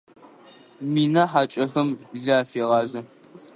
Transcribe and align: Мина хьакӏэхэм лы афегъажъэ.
Мина 0.93 1.23
хьакӏэхэм 1.31 1.89
лы 2.21 2.31
афегъажъэ. 2.39 3.01